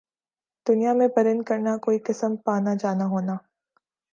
دنیا 0.65 0.93
میں 0.93 1.07
پرند 1.07 1.41
کرنا 1.43 1.77
کوئی 1.77 1.99
قسم 1.99 2.35
پانا 2.45 2.73
جانا 2.79 3.05
ہونا 3.05 3.35